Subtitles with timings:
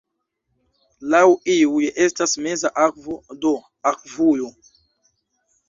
[1.15, 1.19] Laŭ
[1.57, 3.55] iuj estas "meza akvo", do
[3.93, 4.53] akvujo.